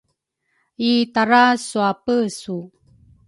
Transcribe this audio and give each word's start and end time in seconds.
i-tara 0.91 1.43
suapesu. 1.67 2.57